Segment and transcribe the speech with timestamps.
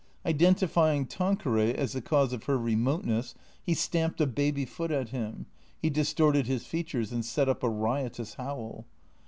[0.25, 5.45] Identifying Tanqueray as the cause of her remoteness, he stamped a baby foot at him;
[5.79, 8.87] he distorted his features and set up a riotous howl.